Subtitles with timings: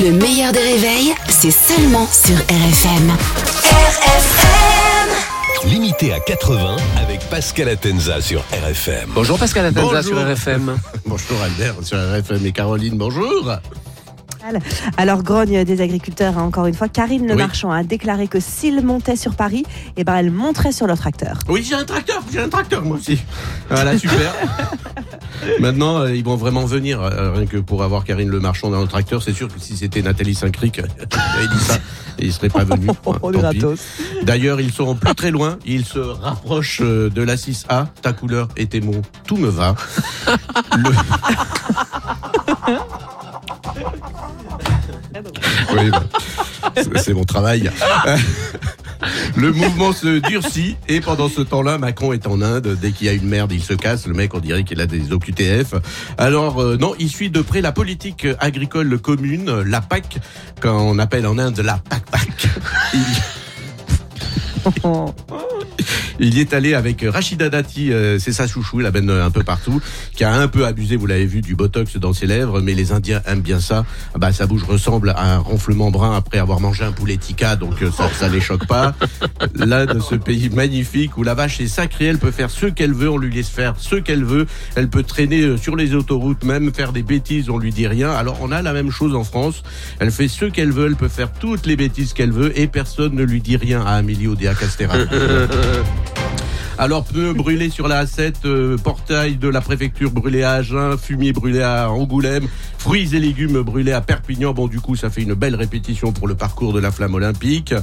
[0.00, 3.10] Le meilleur des réveils, c'est seulement sur RFM.
[3.70, 5.10] RFM
[5.70, 9.10] Limité à 80 avec Pascal Atenza sur RFM.
[9.14, 10.02] Bonjour Pascal Atenza Bonjour.
[10.02, 10.76] sur RFM.
[11.06, 13.52] Bonjour Albert sur RFM et Caroline, bonjour.
[14.96, 16.88] Alors, grogne des agriculteurs, hein, encore une fois.
[16.88, 17.38] Karine Le Oui.
[17.38, 19.64] Marchand a déclaré que s'ils montaient sur Paris,
[19.96, 21.38] eh ben, elle monterait sur leur tracteur.
[21.48, 23.20] Oui, j'ai un tracteur, j'ai un tracteur moi aussi.
[23.70, 24.34] Voilà, super.
[25.60, 28.80] Maintenant, euh, ils vont vraiment venir, euh, rien que pour avoir Karine Le Marchand dans
[28.80, 29.22] le tracteur.
[29.22, 30.78] C'est sûr que si c'était Nathalie Saint-Cric,
[31.40, 31.78] elle dit ça,
[32.18, 32.90] ils seraient pas venus.
[34.22, 35.58] D'ailleurs, ils seront plus très loin.
[35.66, 37.86] Ils se rapprochent euh, de la 6A.
[38.02, 39.74] Ta couleur et tes mots, tout me va.
[40.76, 40.90] Le...
[45.74, 46.02] Oui, bah,
[46.96, 47.70] c'est mon travail.
[49.36, 52.76] Le mouvement se durcit et pendant ce temps-là, Macron est en Inde.
[52.80, 54.06] Dès qu'il y a une merde, il se casse.
[54.06, 55.74] Le mec, on dirait qu'il a des OQTF.
[56.18, 60.18] Alors euh, non, il suit de près la politique agricole commune, la PAC,
[60.60, 62.48] qu'on appelle en Inde la PAC-PAC.
[62.94, 63.00] Il...
[66.18, 69.42] Il y est allé avec Rachida Dati, euh, c'est sa chouchou, la mène un peu
[69.42, 69.80] partout,
[70.14, 72.92] qui a un peu abusé, vous l'avez vu, du botox dans ses lèvres, mais les
[72.92, 73.84] Indiens aiment bien ça.
[74.14, 77.56] Ah Bah, sa bouche ressemble à un ronflement brun après avoir mangé un poulet tikka,
[77.56, 78.94] donc euh, ça, ça les choque pas.
[79.54, 82.92] Là, de ce pays magnifique où la vache est sacrée, elle peut faire ce qu'elle
[82.92, 84.46] veut, on lui laisse faire ce qu'elle veut.
[84.74, 88.10] Elle peut traîner euh, sur les autoroutes, même faire des bêtises, on lui dit rien.
[88.10, 89.62] Alors on a la même chose en France.
[89.98, 93.14] Elle fait ce qu'elle veut, elle peut faire toutes les bêtises qu'elle veut et personne
[93.14, 94.96] ne lui dit rien à Amélie Oudéa Castera.
[96.78, 101.32] Alors, pneus brûlés sur la A7, euh, portail de la préfecture brûlé à Agen, fumier
[101.32, 104.52] brûlé à Angoulême, fruits et légumes brûlés à Perpignan.
[104.52, 107.74] Bon, du coup, ça fait une belle répétition pour le parcours de la flamme olympique.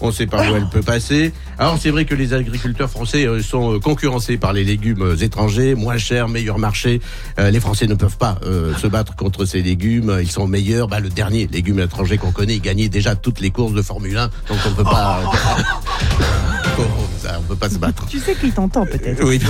[0.00, 1.32] On sait pas où elle peut passer.
[1.58, 5.74] Alors, c'est vrai que les agriculteurs français euh, sont euh, concurrencés par les légumes étrangers,
[5.74, 7.00] moins chers, meilleur marché.
[7.38, 10.18] Les Français ne peuvent pas se battre contre ces légumes.
[10.20, 10.88] Ils sont meilleurs.
[10.88, 14.16] Bah, le dernier légume étranger qu'on connaît, il gagnait déjà toutes les courses de Formule
[14.16, 14.24] 1.
[14.48, 15.22] Donc, on peut pas...
[17.48, 18.06] Peut pas se battre.
[18.10, 19.24] Tu sais qu'il t'entend peut-être.
[19.24, 19.40] Oui.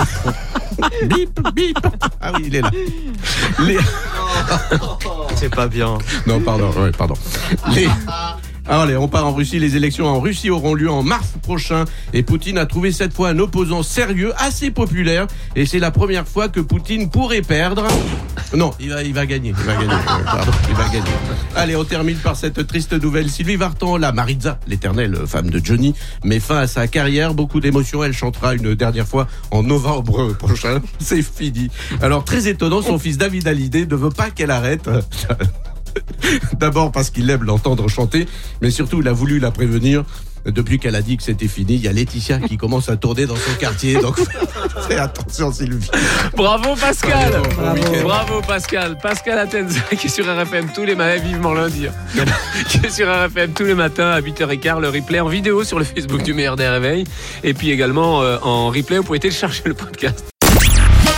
[1.03, 1.77] bip, bip.
[2.21, 2.71] Ah oui, il est là.
[3.59, 3.77] Les-
[5.35, 5.97] C'est pas bien.
[6.25, 7.15] Non, pardon, ouais, pardon.
[7.75, 7.87] Les...
[8.71, 9.57] Allez, on part en Russie.
[9.57, 11.85] Les élections en Russie auront lieu en mars prochain.
[12.13, 15.25] Et Poutine a trouvé cette fois un opposant sérieux, assez populaire.
[15.55, 17.87] Et c'est la première fois que Poutine pourrait perdre.
[18.55, 19.49] Non, il va, il va gagner.
[19.57, 19.89] Il va gagner.
[20.09, 21.11] Euh, Pardon, il va gagner.
[21.55, 23.29] Allez, on termine par cette triste nouvelle.
[23.29, 27.33] Sylvie Vartan, la Maritza, l'éternelle femme de Johnny, met fin à sa carrière.
[27.33, 28.03] Beaucoup d'émotions.
[28.03, 30.79] Elle chantera une dernière fois en novembre prochain.
[30.99, 31.69] C'est fini.
[32.01, 34.89] Alors, très étonnant, son fils David Hallyday ne veut pas qu'elle arrête.
[36.59, 38.27] D'abord parce qu'il aime l'entendre chanter,
[38.61, 40.03] mais surtout il a voulu la prévenir.
[40.45, 43.25] Depuis qu'elle a dit que c'était fini, il y a Laetitia qui commence à tourner
[43.25, 43.99] dans son quartier.
[43.99, 44.17] Donc
[44.87, 45.89] fais attention Sylvie.
[46.35, 48.03] Bravo Pascal Bon.
[48.03, 52.25] Bravo Pascal Pascal Atenza qui est sur RFM tous les matins, vivement lundi, hein.
[52.69, 55.85] qui est sur RFM tous les matins à 8h15, le replay en vidéo sur le
[55.85, 57.03] Facebook du meilleur des réveils,
[57.43, 60.29] et puis également euh, en replay, vous pouvez télécharger le podcast.